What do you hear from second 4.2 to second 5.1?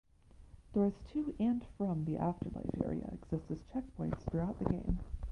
throughout the game.